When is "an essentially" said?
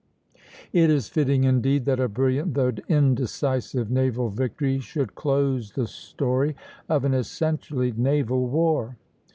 7.05-7.91